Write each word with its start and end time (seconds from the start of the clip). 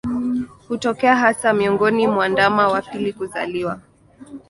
Hutokea 0.67 1.15
hasa 1.15 1.53
miongoni 1.53 2.07
mwa 2.07 2.29
ndama 2.29 2.67
wa 2.67 2.81
pili 2.81 3.13
kuzaliwa 3.13 3.81